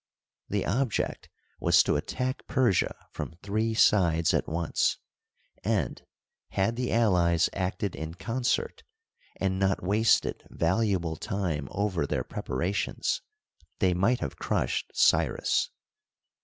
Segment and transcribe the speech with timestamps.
[0.49, 1.29] The object
[1.59, 4.97] was to attack Persia from three sides at once,
[5.63, 6.01] and,
[6.49, 8.81] had the allies acted in concert,
[9.39, 13.21] and not wasted valu able time over their preparations,
[13.77, 15.69] they might have crushed Cyrus.